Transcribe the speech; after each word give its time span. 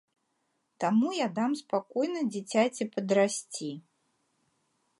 Таму 0.83 1.09
я 1.15 1.27
дам 1.39 1.51
спакойна 1.59 2.23
дзіцяці 2.33 2.87
падрасці. 2.95 3.69